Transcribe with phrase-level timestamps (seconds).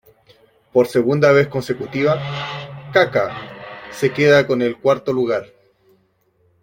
[0.73, 2.13] Por segunda vez consecutiva,
[2.91, 3.27] Kaká
[3.91, 5.45] se queda con el cuarto lugar.